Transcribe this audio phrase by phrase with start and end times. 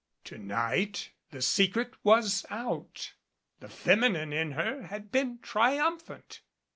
[0.23, 3.13] To night the secret was out.
[3.59, 6.41] The feminine in her had been triumphant.